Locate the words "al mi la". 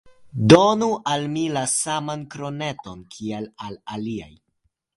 1.11-1.63